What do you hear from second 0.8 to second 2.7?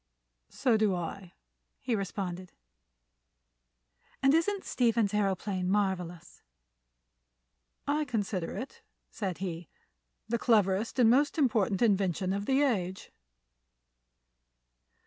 I," he responded.